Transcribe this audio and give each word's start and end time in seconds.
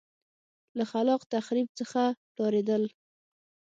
له 0.77 0.83
خلاق 0.91 1.21
تخریب 1.33 1.69
څخه 1.79 2.01
ډارېدل. 2.35 2.83